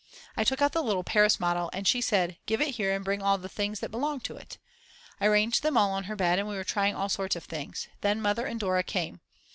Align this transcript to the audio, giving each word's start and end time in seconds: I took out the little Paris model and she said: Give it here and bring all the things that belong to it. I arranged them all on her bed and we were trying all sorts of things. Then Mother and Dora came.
I 0.35 0.43
took 0.43 0.63
out 0.63 0.71
the 0.71 0.81
little 0.81 1.03
Paris 1.03 1.39
model 1.39 1.69
and 1.73 1.87
she 1.87 2.01
said: 2.01 2.39
Give 2.47 2.59
it 2.59 2.73
here 2.73 2.91
and 2.91 3.05
bring 3.05 3.21
all 3.21 3.37
the 3.37 3.47
things 3.47 3.81
that 3.81 3.91
belong 3.91 4.19
to 4.21 4.35
it. 4.35 4.57
I 5.19 5.27
arranged 5.27 5.61
them 5.61 5.77
all 5.77 5.91
on 5.91 6.05
her 6.05 6.15
bed 6.15 6.39
and 6.39 6.47
we 6.47 6.55
were 6.55 6.63
trying 6.63 6.95
all 6.95 7.07
sorts 7.07 7.35
of 7.35 7.43
things. 7.43 7.87
Then 8.01 8.19
Mother 8.19 8.47
and 8.47 8.59
Dora 8.59 8.81
came. 8.81 9.21